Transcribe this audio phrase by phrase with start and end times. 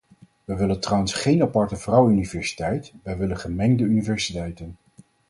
[0.45, 4.77] We willen trouwens geen aparte vrouwenuniversiteit, wij willen gemengde universiteiten.